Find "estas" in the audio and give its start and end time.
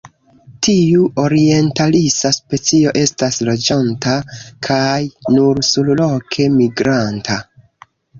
3.01-3.37